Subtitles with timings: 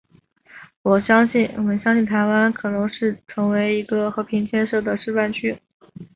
[0.81, 2.89] 我们相信台湾可能
[3.27, 5.55] 成为一个和平建设的示范区。